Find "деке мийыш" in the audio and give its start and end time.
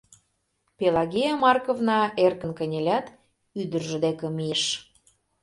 4.05-4.63